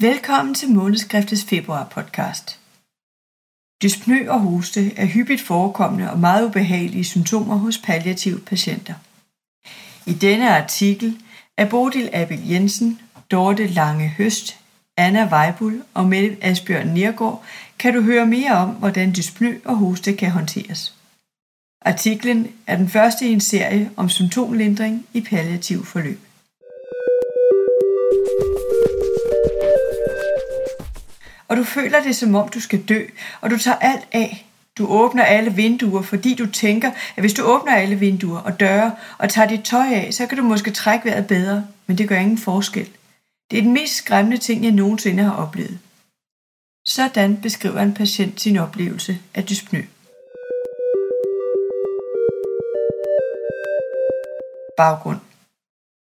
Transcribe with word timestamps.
Velkommen 0.00 0.54
til 0.54 0.70
Månedskriftets 0.70 1.44
februar 1.44 1.88
podcast. 1.90 2.60
Dyspnø 3.82 4.30
og 4.30 4.40
hoste 4.40 4.96
er 4.96 5.06
hyppigt 5.06 5.40
forekommende 5.40 6.10
og 6.10 6.18
meget 6.18 6.46
ubehagelige 6.46 7.04
symptomer 7.04 7.56
hos 7.56 7.78
palliative 7.78 8.40
patienter. 8.40 8.94
I 10.06 10.12
denne 10.12 10.56
artikel 10.56 11.18
er 11.56 11.68
Bodil 11.68 12.10
Abel 12.12 12.48
Jensen, 12.48 13.00
Dorte 13.30 13.66
Lange 13.66 14.08
Høst, 14.08 14.56
Anna 14.96 15.28
Weibul 15.32 15.82
og 15.94 16.06
Mette 16.06 16.36
Asbjørn 16.40 16.88
Nergård 16.88 17.44
kan 17.78 17.94
du 17.94 18.02
høre 18.02 18.26
mere 18.26 18.52
om, 18.52 18.68
hvordan 18.68 19.12
dyspnø 19.12 19.58
og 19.64 19.76
hoste 19.76 20.16
kan 20.16 20.30
håndteres. 20.30 20.97
Artiklen 21.88 22.52
er 22.66 22.76
den 22.76 22.88
første 22.88 23.28
i 23.28 23.32
en 23.32 23.40
serie 23.40 23.90
om 23.96 24.08
symptomlindring 24.08 25.06
i 25.12 25.20
palliativ 25.20 25.84
forløb. 25.84 26.20
og 31.48 31.56
du 31.56 31.64
føler 31.64 32.02
det 32.02 32.16
som 32.16 32.34
om 32.34 32.48
du 32.48 32.60
skal 32.60 32.82
dø, 32.82 33.02
og 33.40 33.50
du 33.50 33.58
tager 33.58 33.76
alt 33.76 34.08
af. 34.12 34.46
Du 34.78 34.86
åbner 34.86 35.24
alle 35.24 35.54
vinduer, 35.54 36.02
fordi 36.02 36.34
du 36.34 36.46
tænker, 36.46 36.90
at 37.16 37.22
hvis 37.22 37.34
du 37.34 37.42
åbner 37.42 37.74
alle 37.74 37.96
vinduer 37.96 38.38
og 38.38 38.60
døre 38.60 38.92
og 39.18 39.30
tager 39.30 39.48
dit 39.48 39.64
tøj 39.64 39.86
af, 39.92 40.14
så 40.14 40.26
kan 40.26 40.38
du 40.38 40.44
måske 40.44 40.70
trække 40.70 41.04
vejret 41.04 41.26
bedre, 41.26 41.66
men 41.86 41.98
det 41.98 42.08
gør 42.08 42.18
ingen 42.18 42.38
forskel. 42.38 42.88
Det 43.50 43.58
er 43.58 43.62
den 43.62 43.72
mest 43.72 43.94
skræmmende 43.94 44.36
ting, 44.38 44.64
jeg 44.64 44.72
nogensinde 44.72 45.22
har 45.22 45.32
oplevet. 45.32 45.78
Sådan 46.86 47.36
beskriver 47.36 47.80
en 47.80 47.94
patient 47.94 48.40
sin 48.40 48.56
oplevelse 48.56 49.18
af 49.34 49.44
dyspnø. 49.44 49.82
Baggrund 54.78 55.20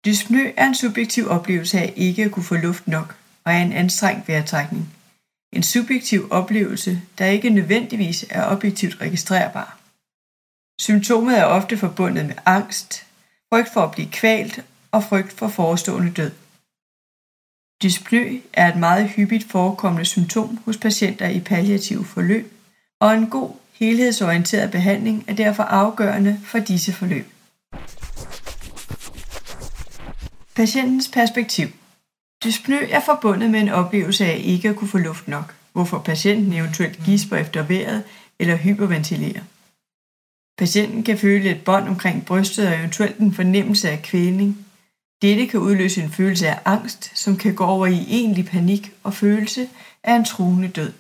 Dyspnø 0.05 0.53
er 0.57 0.67
en 0.67 0.75
subjektiv 0.75 1.29
oplevelse 1.29 1.79
af 1.79 1.93
ikke 1.97 2.25
at 2.25 2.31
kunne 2.31 2.45
få 2.45 2.57
luft 2.57 2.89
nok 2.89 3.17
og 3.45 3.53
er 3.53 3.63
en 3.63 3.73
anstrengt 3.73 4.29
vejrtrækning. 4.29 4.95
En 5.53 5.63
subjektiv 5.63 6.29
oplevelse, 6.31 7.03
der 7.19 7.27
ikke 7.27 7.51
nødvendigvis 7.51 8.27
er 8.31 8.51
objektivt 8.53 9.01
registrerbar. 9.01 9.79
Symptomet 10.81 11.39
er 11.39 11.45
ofte 11.45 11.77
forbundet 11.77 12.27
med 12.27 12.35
angst, 12.47 13.07
frygt 13.53 13.73
for 13.73 13.81
at 13.81 13.91
blive 13.91 14.09
kvalt 14.13 14.65
og 14.93 15.05
frygt 15.05 15.33
for 15.33 15.49
forestående 15.49 16.13
død. 16.13 16.33
Dyspnø 17.83 18.41
er 18.53 18.69
et 18.73 18.79
meget 18.79 19.09
hyppigt 19.09 19.51
forekommende 19.51 20.05
symptom 20.05 20.57
hos 20.65 20.77
patienter 20.77 21.29
i 21.29 21.41
palliative 21.41 22.05
forløb, 22.05 22.53
og 23.01 23.15
en 23.15 23.31
god 23.31 23.55
helhedsorienteret 23.73 24.71
behandling 24.71 25.25
er 25.29 25.35
derfor 25.35 25.63
afgørende 25.63 26.41
for 26.45 26.59
disse 26.59 26.93
forløb. 26.93 27.27
Patientens 30.59 31.09
perspektiv 31.09 31.69
Dyspnø 32.45 32.79
er 32.91 33.01
forbundet 33.01 33.51
med 33.51 33.61
en 33.61 33.69
oplevelse 33.69 34.25
af 34.25 34.41
ikke 34.45 34.69
at 34.69 34.77
kunne 34.77 34.89
få 34.89 34.99
luft 34.99 35.29
nok, 35.29 35.55
hvorfor 35.73 35.99
patienten 35.99 36.53
eventuelt 36.53 37.05
gisper 37.05 37.37
efter 37.37 37.63
vejret 37.63 38.05
eller 38.39 38.57
hyperventilerer. 38.57 39.43
Patienten 40.59 41.03
kan 41.03 41.19
føle 41.19 41.51
et 41.51 41.65
bånd 41.65 41.89
omkring 41.89 42.27
brystet 42.27 42.69
og 42.69 42.75
eventuelt 42.75 43.19
en 43.19 43.33
fornemmelse 43.33 43.91
af 43.91 44.03
kvælning. 44.03 44.67
Dette 45.23 45.47
kan 45.47 45.61
udløse 45.61 46.03
en 46.03 46.13
følelse 46.13 46.49
af 46.49 46.61
angst, 46.65 47.19
som 47.19 47.37
kan 47.37 47.55
gå 47.55 47.65
over 47.65 47.87
i 47.87 48.07
egentlig 48.09 48.47
panik 48.47 48.93
og 49.03 49.15
følelse 49.15 49.69
af 50.03 50.17
en 50.17 50.25
truende 50.25 50.69
død. 50.69 50.93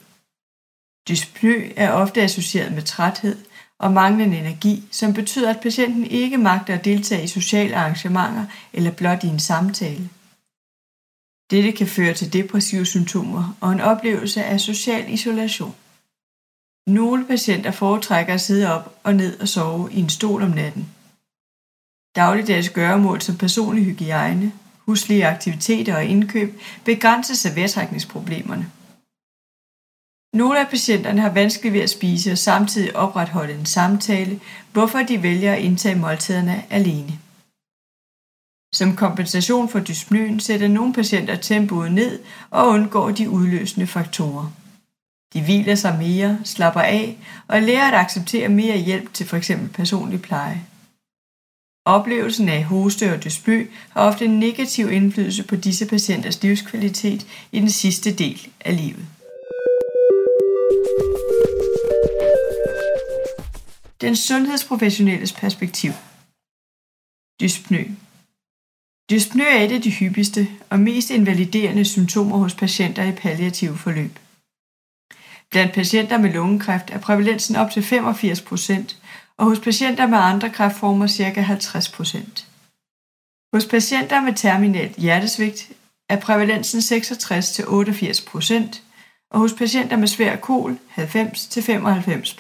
Dyspnø 1.08 1.72
er 1.76 1.92
ofte 1.92 2.22
associeret 2.22 2.72
med 2.72 2.82
træthed 2.82 3.36
og 3.78 3.92
manglende 3.92 4.38
energi, 4.38 4.88
som 4.90 5.14
betyder, 5.14 5.50
at 5.50 5.60
patienten 5.60 6.06
ikke 6.06 6.38
magter 6.38 6.74
at 6.74 6.84
deltage 6.84 7.24
i 7.24 7.26
sociale 7.26 7.76
arrangementer 7.76 8.46
eller 8.72 8.90
blot 8.90 9.24
i 9.24 9.26
en 9.26 9.40
samtale. 9.40 10.08
Dette 11.50 11.72
kan 11.72 11.86
føre 11.86 12.14
til 12.14 12.32
depressive 12.32 12.86
symptomer 12.86 13.56
og 13.60 13.72
en 13.72 13.80
oplevelse 13.80 14.44
af 14.44 14.60
social 14.60 15.12
isolation. 15.12 15.74
Nogle 16.86 17.26
patienter 17.26 17.70
foretrækker 17.70 18.34
at 18.34 18.40
sidde 18.40 18.74
op 18.74 18.98
og 19.04 19.14
ned 19.14 19.40
og 19.40 19.48
sove 19.48 19.92
i 19.92 20.00
en 20.00 20.08
stol 20.08 20.42
om 20.42 20.50
natten. 20.50 20.88
Dagligdags 22.16 22.70
gøremål 22.70 23.20
som 23.20 23.36
personlig 23.36 23.84
hygiejne, 23.84 24.52
huslige 24.78 25.26
aktiviteter 25.26 25.96
og 25.96 26.04
indkøb 26.04 26.60
begrænses 26.84 27.46
af 27.46 27.56
vejrtrækningsproblemerne. 27.56 28.70
Nogle 30.32 30.60
af 30.60 30.68
patienterne 30.68 31.20
har 31.20 31.30
vanskeligt 31.30 31.74
ved 31.74 31.80
at 31.80 31.90
spise 31.90 32.32
og 32.32 32.38
samtidig 32.38 32.96
opretholde 32.96 33.54
en 33.54 33.66
samtale, 33.66 34.40
hvorfor 34.72 34.98
de 34.98 35.22
vælger 35.22 35.52
at 35.52 35.60
indtage 35.60 35.94
måltiderne 35.94 36.64
alene. 36.70 37.18
Som 38.74 38.96
kompensation 38.96 39.68
for 39.68 39.80
dyspnøen 39.80 40.40
sætter 40.40 40.68
nogle 40.68 40.92
patienter 40.92 41.36
tempoet 41.36 41.92
ned 41.92 42.20
og 42.50 42.68
undgår 42.68 43.10
de 43.10 43.30
udløsende 43.30 43.86
faktorer. 43.86 44.52
De 45.32 45.42
hviler 45.42 45.74
sig 45.74 45.98
mere, 45.98 46.38
slapper 46.44 46.80
af 46.80 47.18
og 47.48 47.62
lærer 47.62 47.88
at 47.88 47.94
acceptere 47.94 48.48
mere 48.48 48.78
hjælp 48.78 49.14
til 49.14 49.26
f.eks. 49.26 49.50
personlig 49.74 50.22
pleje. 50.22 50.66
Oplevelsen 51.84 52.48
af 52.48 52.64
hoste 52.64 53.12
og 53.12 53.24
dyspnø 53.24 53.66
har 53.90 54.00
ofte 54.00 54.24
en 54.24 54.38
negativ 54.38 54.92
indflydelse 54.92 55.42
på 55.42 55.56
disse 55.56 55.86
patienters 55.86 56.42
livskvalitet 56.42 57.26
i 57.52 57.60
den 57.60 57.70
sidste 57.70 58.14
del 58.14 58.48
af 58.60 58.76
livet. 58.76 59.06
Den 64.00 64.16
sundhedsprofessionelles 64.16 65.32
perspektiv. 65.32 65.92
Dyspnø 67.40 67.84
Dyspnø 69.10 69.44
er 69.44 69.64
et 69.64 69.72
af 69.72 69.82
de 69.82 69.90
hyppigste 69.90 70.48
og 70.70 70.80
mest 70.80 71.10
invaliderende 71.10 71.84
symptomer 71.84 72.36
hos 72.36 72.54
patienter 72.54 73.04
i 73.04 73.12
palliative 73.12 73.76
forløb. 73.76 74.18
Blandt 75.50 75.74
patienter 75.74 76.18
med 76.18 76.32
lungekræft 76.32 76.90
er 76.90 77.00
prævalensen 77.00 77.56
op 77.56 77.70
til 77.70 77.80
85% 77.80 78.94
og 79.36 79.44
hos 79.44 79.60
patienter 79.60 80.06
med 80.06 80.18
andre 80.18 80.50
kræftformer 80.50 81.06
ca. 81.06 81.42
50% 81.42 82.44
Hos 83.54 83.66
patienter 83.66 84.20
med 84.20 84.34
terminalt 84.34 84.96
hjertesvigt 84.96 85.72
er 86.08 86.20
prævalensen 86.20 86.80
66-88% 86.80 88.80
og 89.30 89.40
hos 89.40 89.52
patienter 89.52 89.96
med 89.96 90.08
svær 90.08 90.36
kol 90.36 90.78
90-95 90.96 92.34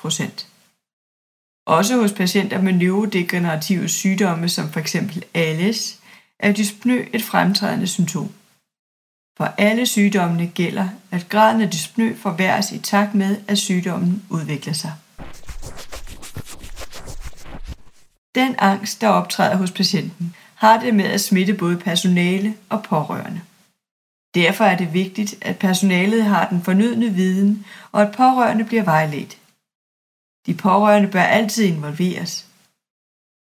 også 1.68 1.96
hos 1.96 2.12
patienter 2.12 2.62
med 2.62 2.72
neurodegenerative 2.72 3.88
sygdomme 3.88 4.48
som 4.48 4.72
f.eks. 4.72 4.96
ALS 5.34 5.98
er 6.38 6.52
dyspnø 6.52 7.06
et 7.12 7.22
fremtrædende 7.22 7.86
symptom. 7.86 8.28
For 9.36 9.54
alle 9.58 9.86
sygdommene 9.86 10.46
gælder, 10.46 10.88
at 11.10 11.28
graden 11.28 11.60
af 11.60 11.70
dyspnø 11.70 12.16
forværres 12.16 12.72
i 12.72 12.78
takt 12.78 13.14
med, 13.14 13.36
at 13.48 13.58
sygdommen 13.58 14.22
udvikler 14.30 14.72
sig. 14.72 14.92
Den 18.34 18.54
angst, 18.58 19.00
der 19.00 19.08
optræder 19.08 19.56
hos 19.56 19.70
patienten, 19.70 20.34
har 20.54 20.80
det 20.80 20.94
med 20.94 21.04
at 21.04 21.20
smitte 21.20 21.54
både 21.54 21.76
personale 21.76 22.54
og 22.68 22.82
pårørende. 22.82 23.40
Derfor 24.34 24.64
er 24.64 24.76
det 24.76 24.92
vigtigt, 24.92 25.34
at 25.40 25.58
personalet 25.58 26.24
har 26.24 26.48
den 26.48 26.62
fornødne 26.62 27.08
viden, 27.10 27.64
og 27.92 28.02
at 28.02 28.12
pårørende 28.16 28.64
bliver 28.64 28.82
vejledt. 28.82 29.37
De 30.46 30.54
pårørende 30.54 31.08
bør 31.08 31.22
altid 31.22 31.64
involveres, 31.64 32.48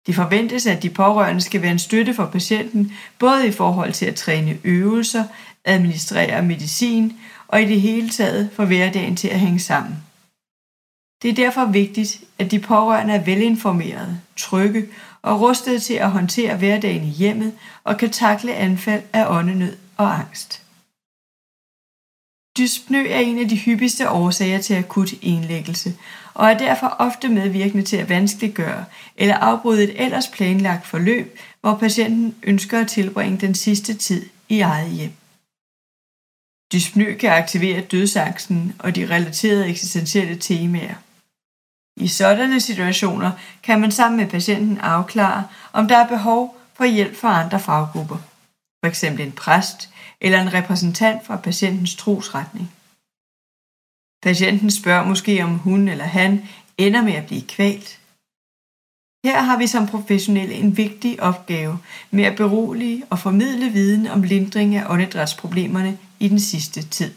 det 0.10 0.16
forventes, 0.16 0.68
at 0.68 0.84
de 0.84 0.90
pårørende 0.90 1.42
skal 1.42 1.62
være 1.62 1.72
en 1.72 1.80
støtte 1.80 2.14
for 2.14 2.26
patienten, 2.26 2.92
både 3.20 3.48
i 3.48 3.52
forhold 3.52 3.94
til 3.94 4.06
at 4.06 4.16
træne 4.16 4.58
øvelser, 4.64 5.24
administrere 5.66 6.44
medicin 6.44 7.14
og 7.48 7.62
i 7.62 7.66
det 7.66 7.82
hele 7.82 8.10
taget 8.10 8.50
få 8.54 8.66
hverdagen 8.66 9.16
til 9.16 9.28
at 9.28 9.40
hænge 9.40 9.60
sammen. 9.60 9.98
Det 11.22 11.30
er 11.30 11.34
derfor 11.34 11.66
vigtigt, 11.66 12.24
at 12.40 12.52
de 12.52 12.60
pårørende 12.60 13.14
er 13.14 13.24
velinformerede, 13.24 14.22
trygge 14.38 14.88
og 15.22 15.42
rustede 15.42 15.80
til 15.80 15.94
at 15.94 16.12
håndtere 16.12 16.58
hverdagen 16.58 17.04
i 17.04 17.10
hjemmet 17.10 17.54
og 17.84 17.98
kan 17.98 18.10
takle 18.10 18.56
anfald 18.56 19.04
af 19.14 19.26
åndenød 19.30 19.78
og 19.98 20.20
angst. 20.20 20.64
Dyspnø 22.60 23.08
er 23.08 23.20
en 23.20 23.40
af 23.40 23.50
de 23.50 23.58
hyppigste 23.58 24.10
årsager 24.10 24.62
til 24.62 24.74
akut 24.74 25.14
indlæggelse, 25.22 25.94
og 26.34 26.50
er 26.50 26.58
derfor 26.58 26.88
ofte 26.88 27.28
medvirkende 27.28 27.84
til 27.84 27.98
at 27.98 28.10
vanskeliggøre 28.10 28.86
eller 29.18 29.36
afbryde 29.36 29.84
et 29.84 30.02
ellers 30.06 30.28
planlagt 30.28 30.88
forløb, 30.88 31.40
hvor 31.62 31.76
patienten 31.76 32.36
ønsker 32.44 32.80
at 32.80 32.88
tilbringe 32.88 33.38
den 33.38 33.56
sidste 33.56 33.94
tid 33.94 34.26
i 34.50 34.60
eget 34.60 34.92
hjem. 34.92 35.12
Dyspnø 36.74 37.18
kan 37.18 37.32
aktivere 37.32 37.82
dødsangsten 37.82 38.76
og 38.80 38.96
de 38.96 39.10
relaterede 39.10 39.68
eksistentielle 39.68 40.36
temaer. 40.36 40.96
I 41.98 42.08
sådanne 42.08 42.60
situationer 42.60 43.32
kan 43.64 43.82
man 43.82 43.92
sammen 43.92 44.18
med 44.18 44.28
patienten 44.28 44.78
afklare, 44.78 45.48
om 45.74 45.88
der 45.88 45.98
er 45.98 46.08
behov 46.08 46.58
for 46.74 46.86
hjælp 46.86 47.16
fra 47.16 47.44
andre 47.44 47.60
faggrupper, 47.60 48.18
f.eks. 48.86 49.04
en 49.04 49.32
præst 49.32 49.90
eller 50.22 50.42
en 50.42 50.54
repræsentant 50.54 51.26
fra 51.26 51.36
patientens 51.38 51.96
trosretning. 51.96 52.72
Patienten 54.24 54.72
spørger 54.72 55.06
måske, 55.06 55.44
om 55.44 55.58
hun 55.58 55.88
eller 55.88 56.06
han 56.06 56.48
ender 56.78 57.02
med 57.02 57.14
at 57.14 57.26
blive 57.26 57.42
kvalt. 57.42 58.00
Her 59.26 59.42
har 59.42 59.58
vi 59.58 59.68
som 59.68 59.88
professionelle 59.88 60.54
en 60.54 60.78
vigtig 60.78 61.24
opgave 61.24 61.80
med 62.12 62.24
at 62.24 62.38
berolige 62.38 63.04
og 63.10 63.20
formidle 63.20 63.70
viden 63.70 64.08
om 64.08 64.24
lindring 64.24 64.76
af 64.76 64.86
åndedrætsproblemerne 64.90 65.98
i 66.20 66.28
den 66.28 66.40
sidste 66.40 66.82
tid. 66.82 67.14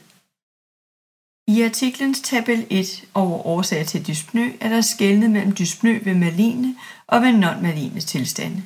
I 1.49 1.63
artiklens 1.63 2.21
tabel 2.21 2.67
1 2.71 3.05
over 3.15 3.47
årsager 3.47 3.85
til 3.85 4.07
dyspnø 4.07 4.53
er 4.61 4.69
der 4.69 4.81
skældnet 4.81 5.31
mellem 5.31 5.55
dyspnø 5.57 6.01
ved 6.05 6.15
maline 6.15 6.77
og 7.07 7.23
ved 7.23 7.33
non-maline 7.33 8.01
tilstande. 8.01 8.63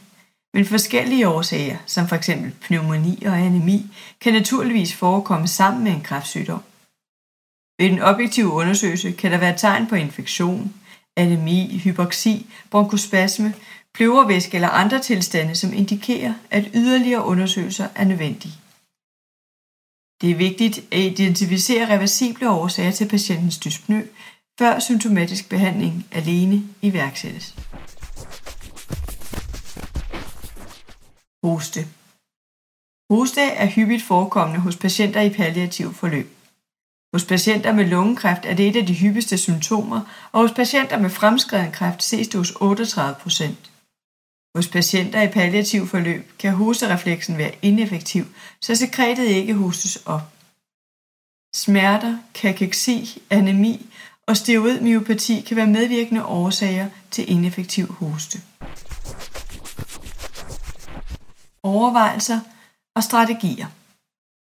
Men 0.56 0.64
forskellige 0.64 1.28
årsager, 1.28 1.76
som 1.86 2.08
f.eks. 2.08 2.30
pneumoni 2.60 3.22
og 3.26 3.38
anemi, 3.38 3.86
kan 4.20 4.32
naturligvis 4.32 4.94
forekomme 4.94 5.48
sammen 5.48 5.84
med 5.84 5.92
en 5.92 6.00
kræftsygdom. 6.00 6.62
Ved 7.78 7.90
den 7.90 8.00
objektive 8.00 8.52
undersøgelse 8.52 9.12
kan 9.12 9.32
der 9.32 9.38
være 9.38 9.56
tegn 9.56 9.86
på 9.86 9.94
infektion, 9.94 10.74
anemi, 11.16 11.80
hypoxi, 11.84 12.46
bronkospasme, 12.70 13.54
pløvervæske 13.94 14.54
eller 14.54 14.68
andre 14.68 14.98
tilstande, 15.00 15.54
som 15.54 15.72
indikerer, 15.72 16.34
at 16.50 16.70
yderligere 16.74 17.24
undersøgelser 17.24 17.88
er 17.94 18.04
nødvendige. 18.04 18.54
Det 20.20 20.30
er 20.30 20.36
vigtigt 20.36 20.78
at 20.92 20.98
identificere 20.98 21.94
reversible 21.94 22.50
årsager 22.50 22.90
til 22.90 23.08
patientens 23.08 23.58
dyspnø, 23.58 24.02
før 24.58 24.78
symptomatisk 24.78 25.48
behandling 25.48 26.06
alene 26.12 26.62
iværksættes. 26.82 27.54
Hoste 31.44 31.86
Hoste 33.10 33.40
er 33.40 33.66
hyppigt 33.66 34.02
forekommende 34.02 34.60
hos 34.60 34.76
patienter 34.76 35.20
i 35.20 35.30
palliativ 35.30 35.94
forløb. 35.94 36.36
Hos 37.14 37.24
patienter 37.24 37.72
med 37.72 37.84
lungekræft 37.84 38.44
er 38.44 38.54
det 38.54 38.68
et 38.68 38.76
af 38.76 38.86
de 38.86 38.94
hyppigste 38.94 39.38
symptomer, 39.38 40.28
og 40.32 40.40
hos 40.40 40.52
patienter 40.52 40.98
med 40.98 41.10
fremskreden 41.10 41.72
kræft 41.72 42.02
ses 42.02 42.28
det 42.28 42.38
hos 42.38 42.52
38 42.60 43.16
procent. 43.20 43.70
Hos 44.56 44.68
patienter 44.68 45.22
i 45.22 45.28
palliativ 45.28 45.86
forløb 45.86 46.38
kan 46.38 46.52
hosterefleksen 46.54 47.38
være 47.38 47.54
ineffektiv, 47.62 48.24
så 48.60 48.74
sekretet 48.74 49.26
ikke 49.26 49.54
hostes 49.54 49.96
op. 49.96 50.22
Smerter, 51.54 52.18
kakeksi, 52.34 53.22
anemi 53.30 53.86
og 54.26 54.36
steroidmyopati 54.36 55.40
kan 55.40 55.56
være 55.56 55.66
medvirkende 55.66 56.24
årsager 56.24 56.88
til 57.10 57.30
ineffektiv 57.30 57.92
hoste. 57.92 58.42
Overvejelser 61.66 62.40
og 62.96 63.02
strategier 63.02 63.66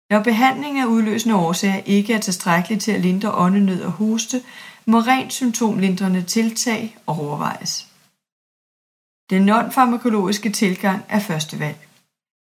Når 0.10 0.24
behandling 0.24 0.80
af 0.80 0.86
udløsende 0.86 1.36
årsager 1.36 1.82
ikke 1.86 2.14
er 2.14 2.20
tilstrækkelig 2.20 2.82
til 2.82 2.92
at 2.92 3.02
lindre 3.02 3.34
åndenød 3.34 3.82
og 3.82 3.92
hoste, 3.92 4.44
må 4.86 5.00
rent 5.00 5.34
symptomlindrende 5.34 6.22
tiltag 6.22 6.98
overvejes. 7.08 7.88
Den 9.30 9.50
non-farmakologiske 9.50 10.50
tilgang 10.50 11.06
er 11.10 11.20
første 11.20 11.60
valg. 11.60 11.88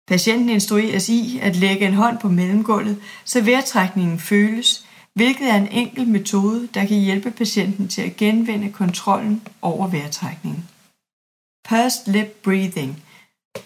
Patienten 0.07 0.49
instrueres 0.49 1.09
i 1.09 1.39
at 1.39 1.55
lægge 1.55 1.85
en 1.87 1.93
hånd 1.93 2.17
på 2.17 2.29
mellemgulvet, 2.29 3.01
så 3.25 3.41
vejrtrækningen 3.41 4.19
føles, 4.19 4.85
hvilket 5.13 5.49
er 5.49 5.55
en 5.55 5.67
enkel 5.67 6.07
metode, 6.07 6.67
der 6.73 6.85
kan 6.85 6.97
hjælpe 6.97 7.31
patienten 7.31 7.87
til 7.87 8.01
at 8.01 8.17
genvinde 8.17 8.71
kontrollen 8.71 9.47
over 9.61 9.87
vejrtrækningen. 9.87 10.69
Pursed 11.69 12.13
lip 12.13 12.27
breathing, 12.43 13.03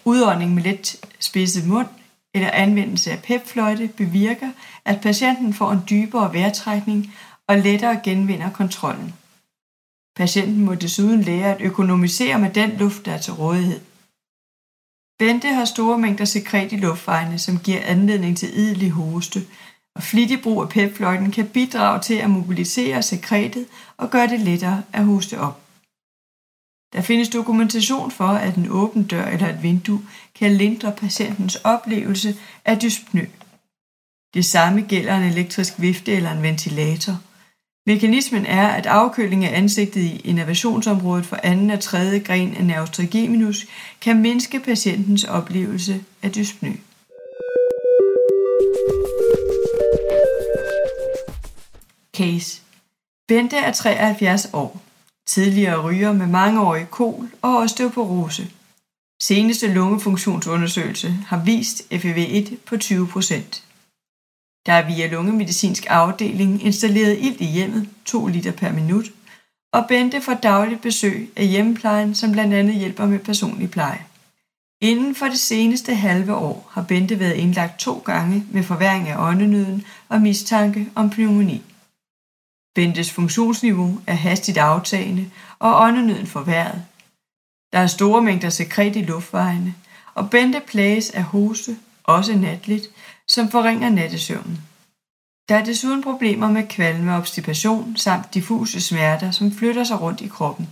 udånding 0.04 0.54
med 0.54 0.62
let 0.62 1.04
spidset 1.20 1.66
mund 1.66 1.88
eller 2.34 2.50
anvendelse 2.50 3.12
af 3.12 3.22
pepfløjte 3.22 3.88
bevirker, 3.88 4.50
at 4.84 5.00
patienten 5.00 5.54
får 5.54 5.72
en 5.72 5.82
dybere 5.90 6.34
vejrtrækning 6.34 7.14
og 7.48 7.58
lettere 7.58 8.00
genvinder 8.04 8.50
kontrollen. 8.50 9.14
Patienten 10.16 10.64
må 10.64 10.74
desuden 10.74 11.22
lære 11.22 11.54
at 11.54 11.60
økonomisere 11.60 12.38
med 12.38 12.50
den 12.50 12.70
luft, 12.70 13.04
der 13.06 13.12
er 13.12 13.18
til 13.18 13.32
rådighed. 13.32 13.80
Bente 15.18 15.48
har 15.48 15.64
store 15.64 15.98
mængder 15.98 16.24
sekret 16.24 16.72
i 16.72 16.76
luftvejene, 16.76 17.38
som 17.38 17.58
giver 17.58 17.80
anledning 17.84 18.36
til 18.36 18.58
idelig 18.58 18.90
hoste, 18.90 19.46
og 19.94 20.02
flittig 20.02 20.42
brug 20.42 20.62
af 20.62 20.68
pepfløjten 20.68 21.30
kan 21.30 21.48
bidrage 21.48 22.00
til 22.00 22.14
at 22.14 22.30
mobilisere 22.30 23.02
sekretet 23.02 23.66
og 23.96 24.10
gøre 24.10 24.26
det 24.26 24.40
lettere 24.40 24.82
at 24.92 25.04
hoste 25.04 25.40
op. 25.40 25.65
Der 26.96 27.02
findes 27.02 27.28
dokumentation 27.28 28.10
for, 28.10 28.28
at 28.28 28.56
en 28.56 28.70
åben 28.70 29.02
dør 29.02 29.24
eller 29.24 29.48
et 29.48 29.62
vindue 29.62 30.02
kan 30.34 30.52
lindre 30.52 30.92
patientens 30.92 31.56
oplevelse 31.56 32.36
af 32.64 32.78
dyspnø. 32.78 33.26
Det 34.34 34.44
samme 34.44 34.80
gælder 34.80 35.16
en 35.16 35.22
elektrisk 35.32 35.80
vifte 35.80 36.12
eller 36.12 36.32
en 36.32 36.42
ventilator– 36.42 37.20
Mekanismen 37.88 38.46
er, 38.46 38.68
at 38.68 38.86
afkøling 38.86 39.44
af 39.44 39.58
ansigtet 39.58 40.00
i 40.00 40.20
innovationsområdet 40.24 41.26
for 41.26 41.38
anden 41.42 41.70
og 41.70 41.80
tredje 41.80 42.18
gren 42.18 42.56
af 42.56 42.64
nervus 42.64 42.90
trigeminus 42.90 43.66
kan 44.00 44.22
mindske 44.22 44.60
patientens 44.60 45.24
oplevelse 45.24 46.04
af 46.22 46.32
dyspnø. 46.32 46.72
Case 52.16 52.62
Bente 53.28 53.56
er 53.56 53.72
73 53.72 54.50
år. 54.52 54.85
Tidligere 55.26 55.82
ryger 55.82 56.12
med 56.12 56.26
mangeårig 56.26 56.90
kol 56.90 57.30
og 57.42 57.56
osteoporose. 57.56 58.50
Seneste 59.22 59.72
lungefunktionsundersøgelse 59.72 61.10
har 61.26 61.44
vist 61.44 61.82
FEV1 61.92 62.54
på 62.66 62.76
20 62.76 63.06
procent. 63.06 63.62
Der 64.66 64.72
er 64.72 64.86
via 64.86 65.06
lungemedicinsk 65.06 65.86
afdeling 65.88 66.64
installeret 66.64 67.18
ilt 67.20 67.40
i 67.40 67.44
hjemmet 67.44 67.88
2 68.04 68.26
liter 68.26 68.52
per 68.52 68.72
minut, 68.72 69.04
og 69.72 69.84
Bente 69.88 70.20
får 70.20 70.34
dagligt 70.34 70.82
besøg 70.82 71.30
af 71.36 71.46
hjemmeplejen, 71.46 72.14
som 72.14 72.32
blandt 72.32 72.54
andet 72.54 72.74
hjælper 72.74 73.06
med 73.06 73.18
personlig 73.18 73.70
pleje. 73.70 74.04
Inden 74.80 75.14
for 75.14 75.26
det 75.26 75.38
seneste 75.38 75.94
halve 75.94 76.34
år 76.34 76.70
har 76.72 76.82
Bente 76.82 77.20
været 77.20 77.34
indlagt 77.34 77.80
to 77.80 78.02
gange 78.04 78.46
med 78.52 78.62
forværing 78.62 79.08
af 79.08 79.28
åndenøden 79.30 79.84
og 80.08 80.20
mistanke 80.20 80.88
om 80.94 81.10
pneumoni. 81.10 81.62
Bentes 82.76 83.12
funktionsniveau 83.12 84.00
er 84.06 84.14
hastigt 84.14 84.58
aftagende, 84.58 85.30
og 85.58 85.80
åndenøden 85.80 86.26
forværret. 86.26 86.82
Der 87.72 87.78
er 87.78 87.86
store 87.86 88.22
mængder 88.22 88.48
sekret 88.48 88.96
i 88.96 89.02
luftvejene, 89.02 89.74
og 90.14 90.30
Bente 90.30 90.60
plages 90.66 91.10
af 91.10 91.22
hoste, 91.22 91.76
også 92.04 92.36
natligt, 92.36 92.86
som 93.28 93.50
forringer 93.50 93.90
nattesøvnen. 93.90 94.60
Der 95.48 95.54
er 95.56 95.64
desuden 95.64 96.02
problemer 96.02 96.50
med 96.50 96.68
kvalme 96.68 97.12
og 97.12 97.18
obstipation 97.18 97.96
samt 97.96 98.34
diffuse 98.34 98.80
smerter, 98.80 99.30
som 99.30 99.52
flytter 99.52 99.84
sig 99.84 100.00
rundt 100.00 100.20
i 100.20 100.28
kroppen. 100.28 100.68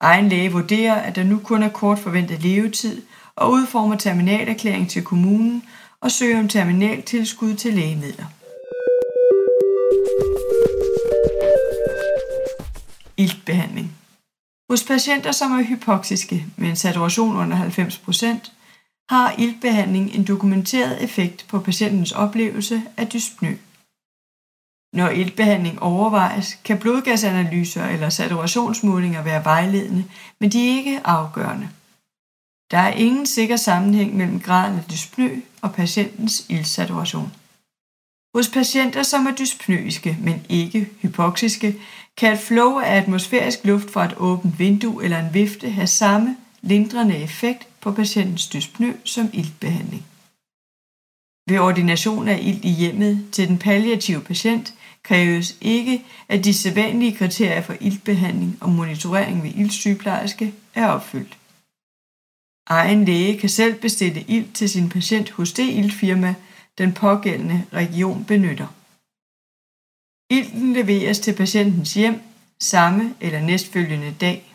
Egen 0.00 0.28
læge 0.28 0.52
vurderer, 0.52 0.94
at 0.94 1.16
der 1.16 1.24
nu 1.24 1.38
kun 1.38 1.62
er 1.62 1.68
kort 1.68 1.98
forventet 1.98 2.42
levetid 2.42 3.02
og 3.36 3.50
udformer 3.50 3.96
terminalerklæring 3.96 4.90
til 4.90 5.04
kommunen 5.04 5.62
og 6.00 6.10
søger 6.10 6.38
om 6.38 6.48
terminaltilskud 6.48 7.54
til 7.54 7.74
lægemidler. 7.74 8.26
Iltbehandling 13.22 13.90
Hos 14.70 14.84
patienter, 14.84 15.32
som 15.32 15.52
er 15.52 15.62
hypoxiske 15.62 16.46
med 16.56 16.68
en 16.68 16.76
saturation 16.76 17.36
under 17.36 17.56
90%, 17.56 18.50
har 19.08 19.34
iltbehandling 19.38 20.14
en 20.14 20.24
dokumenteret 20.24 21.04
effekt 21.04 21.46
på 21.48 21.60
patientens 21.60 22.12
oplevelse 22.12 22.82
af 22.96 23.08
dyspnø. 23.08 23.56
Når 24.92 25.08
iltbehandling 25.08 25.82
overvejes, 25.82 26.58
kan 26.64 26.78
blodgasanalyser 26.78 27.86
eller 27.86 28.08
saturationsmålinger 28.08 29.22
være 29.22 29.44
vejledende, 29.44 30.04
men 30.40 30.50
de 30.52 30.68
er 30.68 30.76
ikke 30.76 31.06
afgørende. 31.06 31.68
Der 32.70 32.78
er 32.78 32.92
ingen 32.92 33.26
sikker 33.26 33.56
sammenhæng 33.56 34.16
mellem 34.16 34.40
graden 34.40 34.78
af 34.78 34.84
dyspnø 34.84 35.40
og 35.62 35.74
patientens 35.74 36.46
iltsaturation. 36.48 37.32
Hos 38.34 38.48
patienter, 38.48 39.02
som 39.02 39.26
er 39.26 39.34
dyspnøiske, 39.34 40.16
men 40.20 40.46
ikke 40.48 40.88
hypoxiske, 41.02 41.76
kan 42.16 42.32
et 42.32 42.38
flow 42.38 42.78
af 42.78 42.96
atmosfærisk 42.96 43.64
luft 43.64 43.90
fra 43.90 44.04
et 44.04 44.14
åbent 44.16 44.58
vindue 44.58 45.04
eller 45.04 45.18
en 45.18 45.34
vifte 45.34 45.70
have 45.70 45.86
samme 45.86 46.36
lindrende 46.62 47.16
effekt 47.16 47.68
på 47.80 47.92
patientens 47.92 48.46
dyspnø 48.46 48.92
som 49.04 49.30
iltbehandling. 49.32 50.04
Ved 51.48 51.58
ordination 51.58 52.28
af 52.28 52.38
ilt 52.42 52.64
i 52.64 52.70
hjemmet 52.70 53.26
til 53.32 53.48
den 53.48 53.58
palliative 53.58 54.20
patient 54.20 54.74
kræves 55.02 55.56
ikke, 55.60 56.04
at 56.28 56.44
de 56.44 56.54
sædvanlige 56.54 57.16
kriterier 57.16 57.60
for 57.60 57.76
iltbehandling 57.80 58.58
og 58.60 58.68
monitorering 58.68 59.42
ved 59.42 59.50
iltsygeplejerske 59.54 60.54
er 60.74 60.86
opfyldt. 60.86 61.38
Egen 62.66 63.04
læge 63.04 63.38
kan 63.38 63.48
selv 63.48 63.74
bestille 63.80 64.24
ilt 64.28 64.54
til 64.54 64.68
sin 64.68 64.88
patient 64.88 65.30
hos 65.30 65.52
det 65.52 65.68
iltfirma, 65.68 66.34
den 66.78 66.92
pågældende 66.92 67.66
region 67.72 68.24
benytter. 68.24 68.66
Ilten 70.30 70.72
leveres 70.72 71.20
til 71.20 71.34
patientens 71.36 71.94
hjem 71.94 72.20
samme 72.60 73.14
eller 73.20 73.40
næstfølgende 73.40 74.14
dag. 74.20 74.54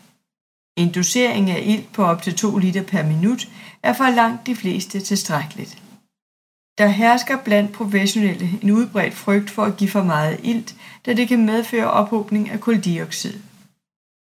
En 0.76 0.92
dosering 0.92 1.50
af 1.50 1.62
ilt 1.66 1.92
på 1.92 2.04
op 2.04 2.22
til 2.22 2.34
2 2.34 2.58
liter 2.58 2.82
per 2.82 3.02
minut 3.02 3.48
er 3.82 3.92
for 3.92 4.10
langt 4.10 4.46
de 4.46 4.56
fleste 4.56 5.00
tilstrækkeligt. 5.00 5.82
Der 6.78 6.86
hersker 6.86 7.36
blandt 7.44 7.72
professionelle 7.72 8.58
en 8.62 8.70
udbredt 8.70 9.14
frygt 9.14 9.50
for 9.50 9.64
at 9.64 9.76
give 9.76 9.90
for 9.90 10.02
meget 10.02 10.40
ilt, 10.42 10.76
da 11.06 11.14
det 11.14 11.28
kan 11.28 11.46
medføre 11.46 11.90
ophobning 11.90 12.50
af 12.50 12.60
koldioxid. 12.60 13.34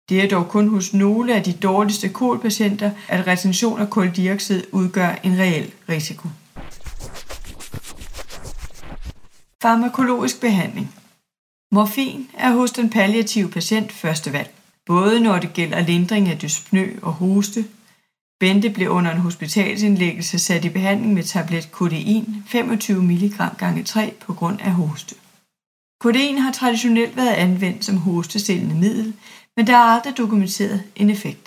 Det 0.10 0.24
er 0.24 0.30
dog 0.30 0.48
kun 0.48 0.68
hos 0.68 0.94
nogle 0.94 1.36
af 1.36 1.44
de 1.44 1.54
dårligste 1.54 2.10
kolpatienter, 2.10 2.92
at 3.08 3.28
retention 3.28 3.80
af 3.80 3.90
koldioxid 3.90 4.64
udgør 4.72 5.16
en 5.24 5.38
reel 5.40 5.74
risiko. 5.90 6.28
Farmakologisk 9.62 10.42
behandling 10.42 10.96
Morfin 11.72 12.30
er 12.34 12.52
hos 12.52 12.72
den 12.72 12.90
palliative 12.90 13.50
patient 13.50 13.92
første 13.92 14.34
valg, 14.34 14.54
både 14.86 15.20
når 15.20 15.40
det 15.40 15.54
gælder 15.54 15.82
lindring 15.82 16.30
af 16.30 16.40
dyspnø 16.40 17.00
og 17.02 17.14
hoste. 17.14 17.66
Bente 18.40 18.70
blev 18.70 18.90
under 18.90 19.12
en 19.12 19.18
hospitalsindlæggelse 19.18 20.40
sat 20.40 20.66
i 20.66 20.70
behandling 20.70 21.14
med 21.14 21.24
tablet 21.24 21.72
kodein 21.72 22.44
25 22.48 23.04
mg 23.04 23.32
gange 23.58 23.84
3 23.84 24.14
på 24.20 24.34
grund 24.34 24.62
af 24.62 24.72
hoste. 24.72 25.16
Kodein 26.00 26.38
har 26.38 26.52
traditionelt 26.52 27.16
været 27.16 27.34
anvendt 27.34 27.86
som 27.86 27.98
hostestillende 27.98 28.76
middel, 28.76 29.14
men 29.56 29.68
der 29.68 29.74
er 29.74 29.92
aldrig 29.96 30.18
dokumenteret 30.18 30.84
en 30.96 31.10
effekt. 31.10 31.47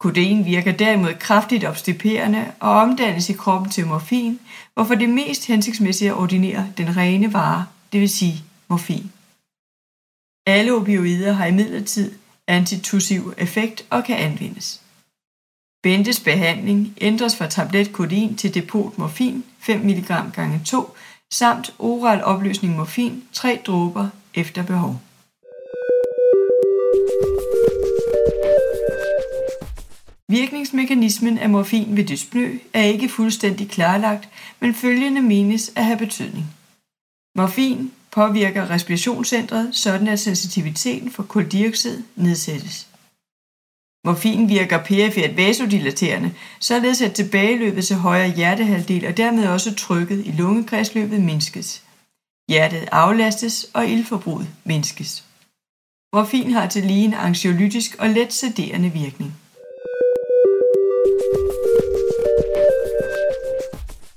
Kodein 0.00 0.44
virker 0.44 0.72
derimod 0.72 1.14
kraftigt 1.14 1.64
obstiperende 1.64 2.52
og 2.60 2.70
omdannes 2.70 3.30
i 3.30 3.32
kroppen 3.32 3.70
til 3.70 3.86
morfin, 3.86 4.40
hvorfor 4.74 4.94
det 4.94 5.04
er 5.04 5.12
mest 5.12 5.46
hensigtsmæssigt 5.46 6.10
at 6.10 6.16
ordinere 6.16 6.72
den 6.76 6.96
rene 6.96 7.32
vare, 7.32 7.66
det 7.92 8.00
vil 8.00 8.08
sige 8.08 8.44
morfin. 8.68 9.12
Alle 10.46 10.74
opioider 10.74 11.32
har 11.32 11.46
imidlertid 11.46 12.12
antitussiv 12.46 13.34
effekt 13.38 13.86
og 13.90 14.04
kan 14.04 14.16
anvendes. 14.16 14.80
Bentes 15.82 16.20
behandling 16.20 16.94
ændres 17.00 17.36
fra 17.36 17.46
tablet 17.46 17.92
kodein 17.92 18.36
til 18.36 18.54
depot 18.54 18.98
morfin 18.98 19.44
5 19.58 19.80
mg 19.80 20.06
gange 20.34 20.60
2 20.64 20.96
samt 21.30 21.74
oral 21.78 22.24
opløsning 22.24 22.76
morfin 22.76 23.24
3 23.32 23.60
dråber 23.66 24.08
efter 24.34 24.62
behov. 24.62 25.00
Virkningsmekanismen 30.30 31.38
af 31.38 31.50
morfin 31.50 31.96
ved 31.96 32.04
dyspnø 32.04 32.58
er 32.72 32.82
ikke 32.82 33.08
fuldstændig 33.08 33.68
klarlagt, 33.70 34.28
men 34.60 34.74
følgende 34.74 35.22
menes 35.22 35.72
at 35.76 35.84
have 35.84 35.98
betydning. 35.98 36.46
Morfin 37.36 37.92
påvirker 38.10 38.70
respirationscentret, 38.70 39.74
sådan 39.76 40.08
at 40.08 40.20
sensitiviteten 40.20 41.10
for 41.10 41.22
koldioxid 41.22 42.02
nedsættes. 42.16 42.86
Morfin 44.04 44.48
virker 44.48 44.84
perifert 44.84 45.36
vasodilaterende, 45.36 46.34
således 46.60 47.02
at 47.02 47.14
tilbageløbet 47.14 47.84
til 47.84 47.96
højre 47.96 48.34
hjertehalvdel 48.34 49.06
og 49.06 49.16
dermed 49.16 49.46
også 49.46 49.74
trykket 49.74 50.26
i 50.26 50.30
lungekredsløbet 50.30 51.20
mindskes. 51.20 51.82
Hjertet 52.48 52.88
aflastes, 52.92 53.66
og 53.74 53.86
ildforbruget 53.86 54.48
mindskes. 54.64 55.24
Morfin 56.12 56.50
har 56.50 56.66
til 56.68 56.84
lige 56.84 57.04
en 57.04 57.14
anxiolytisk 57.14 57.96
og 57.98 58.08
let 58.08 58.32
sederende 58.32 58.92
virkning. 58.92 59.34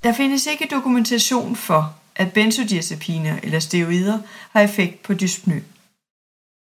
Der 0.03 0.13
findes 0.13 0.45
ikke 0.45 0.67
dokumentation 0.71 1.55
for, 1.55 1.95
at 2.15 2.33
benzodiazepiner 2.33 3.39
eller 3.43 3.59
steroider 3.59 4.19
har 4.51 4.61
effekt 4.61 5.03
på 5.03 5.13
dyspnø. 5.13 5.59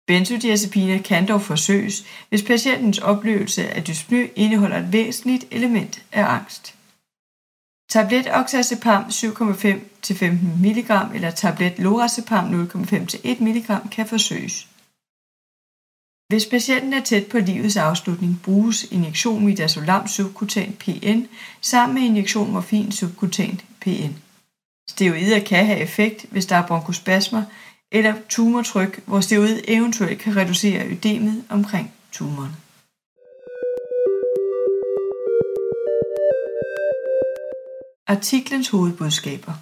Benzodiazepiner 0.08 1.02
kan 1.02 1.28
dog 1.28 1.42
forsøges, 1.42 2.06
hvis 2.30 2.44
patientens 2.44 2.98
oplevelse 2.98 3.70
af 3.70 3.84
dyspnø 3.84 4.28
indeholder 4.36 4.78
et 4.78 4.94
væsentligt 4.94 5.46
element 5.52 6.04
af 6.12 6.24
angst. 6.24 6.76
Tablet 7.90 8.28
oxazepam 8.34 9.04
7,5-15 9.04 10.26
mg 10.62 11.16
eller 11.16 11.32
tablet 11.32 11.80
lorazepam 11.80 12.64
0,5-1 12.64 13.44
mg 13.44 13.92
kan 13.92 14.08
forsøges. 14.08 14.68
Hvis 16.30 16.46
patienten 16.46 16.94
er 16.94 17.04
tæt 17.04 17.28
på 17.28 17.40
livets 17.40 17.78
afslutning, 17.78 18.42
bruges 18.44 18.84
injektion 18.92 19.46
midazolam 19.46 20.08
subkutant 20.08 20.80
PN 20.80 21.20
sammen 21.62 21.96
med 21.96 22.04
injektion 22.04 22.52
morfin 22.52 22.92
subkutant 22.92 23.66
PN. 23.82 24.14
Steroider 24.90 25.40
kan 25.40 25.66
have 25.66 25.80
effekt, 25.80 26.26
hvis 26.32 26.46
der 26.46 26.56
er 26.56 26.68
bronkospasmer 26.68 27.44
eller 27.92 28.14
tumortryk, 28.30 29.04
hvor 29.06 29.20
steroid 29.22 29.60
eventuelt 29.68 30.20
kan 30.20 30.36
reducere 30.36 30.86
ødemet 30.86 31.44
omkring 31.50 31.94
tumoren. 32.12 32.52
Artiklens 38.08 38.70
hovedbudskaber 38.70 39.54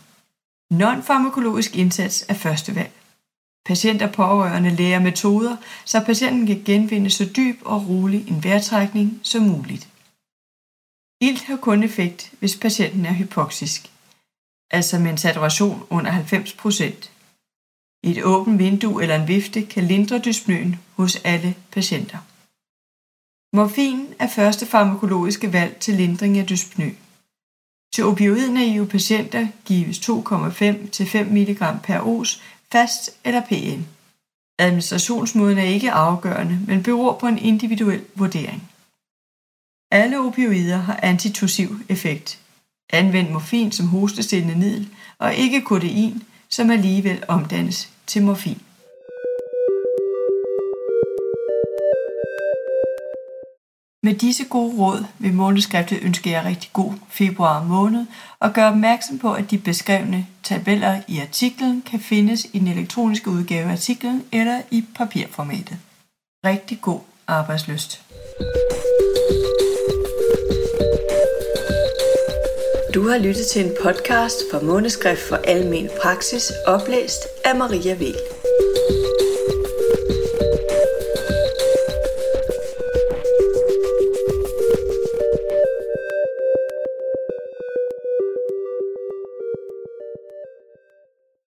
Non-farmakologisk 0.74 1.76
indsats 1.76 2.26
er 2.30 2.34
første 2.34 2.76
valg. 2.76 2.92
Patient 3.68 4.02
og 4.02 4.12
pårørende 4.12 4.70
lærer 4.70 5.00
metoder, 5.00 5.58
så 5.86 6.04
patienten 6.06 6.48
kan 6.48 6.64
genvinde 6.66 7.10
så 7.10 7.30
dyb 7.36 7.60
og 7.66 7.88
rolig 7.90 8.28
en 8.28 8.44
vejrtrækning 8.44 9.20
som 9.24 9.42
muligt. 9.42 9.90
Ilt 11.22 11.44
har 11.44 11.58
kun 11.58 11.84
effekt, 11.84 12.34
hvis 12.40 12.56
patienten 12.56 13.06
er 13.06 13.14
hypoxisk, 13.14 13.92
altså 14.72 15.00
med 15.00 15.12
en 15.12 15.18
saturation 15.18 15.84
under 15.90 16.12
90%. 16.12 17.10
Et 18.04 18.24
åbent 18.24 18.60
vindue 18.60 19.02
eller 19.02 19.16
en 19.16 19.28
vifte 19.28 19.66
kan 19.66 19.84
lindre 19.84 20.20
dyspnøen 20.20 20.80
hos 20.96 21.16
alle 21.16 21.56
patienter. 21.72 22.18
Morfin 23.56 24.08
er 24.20 24.28
første 24.28 24.66
farmakologiske 24.66 25.54
valg 25.54 25.76
til 25.76 25.94
lindring 25.94 26.38
af 26.38 26.46
dyspnø. 26.48 26.90
Til 27.94 28.06
opioidnaive 28.06 28.88
patienter 28.88 29.48
gives 29.66 30.10
2,5 30.10 30.90
til 30.90 31.06
5 31.06 31.28
mg 31.28 31.58
per 31.84 32.00
os 32.00 32.42
fast 32.72 33.12
eller 33.24 33.42
PN. 33.42 33.88
Administrationsmåden 34.60 35.58
er 35.58 35.64
ikke 35.64 35.92
afgørende, 35.92 36.60
men 36.68 36.84
beror 36.84 37.18
på 37.18 37.28
en 37.28 37.38
individuel 37.38 38.06
vurdering. 38.16 38.72
Alle 39.92 40.20
opioider 40.20 40.78
har 40.78 41.00
antitussiv 41.04 41.70
effekt. 41.90 42.40
Anvend 42.90 43.30
morfin 43.30 43.72
som 43.72 43.88
hostestillende 43.88 44.56
middel, 44.56 44.90
og 45.18 45.36
ikke 45.36 45.62
kodein, 45.62 46.24
som 46.50 46.72
alligevel 46.72 47.24
omdannes 47.28 47.90
til 48.08 48.24
morfin. 48.24 48.62
Med 54.08 54.16
disse 54.16 54.44
gode 54.44 54.78
råd 54.78 55.06
vil 55.20 55.34
månedskriftet 55.34 56.00
ønske 56.02 56.30
jer 56.30 56.46
rigtig 56.46 56.70
god 56.74 56.94
februar 57.10 57.64
måned 57.64 58.06
og 58.40 58.54
gøre 58.54 58.68
opmærksom 58.68 59.20
på, 59.20 59.34
at 59.34 59.52
de 59.52 59.58
beskrevne 59.58 60.28
tabeller 60.44 61.02
i 61.08 61.20
artiklen 61.20 61.84
kan 61.90 62.00
findes 62.00 62.48
i 62.54 62.60
den 62.60 62.68
elektroniske 62.68 63.30
udgave 63.30 63.68
af 63.68 63.72
artiklen 63.72 64.24
eller 64.32 64.62
i 64.72 64.86
papirformatet. 64.96 65.78
Rigtig 66.46 66.82
god 66.82 67.00
arbejdsløst. 67.28 68.02
Du 72.94 73.10
har 73.10 73.18
lyttet 73.18 73.46
til 73.54 73.66
en 73.66 73.72
podcast 73.84 74.36
fra 74.52 74.60
Måneskrift 74.60 75.22
for 75.30 75.36
Almen 75.36 75.90
Praksis, 76.02 76.52
oplæst 76.68 77.22
af 77.46 77.56
Maria 77.56 77.94
Vel. 77.94 78.37